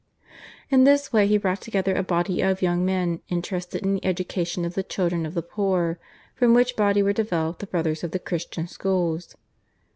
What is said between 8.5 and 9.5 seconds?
Schools.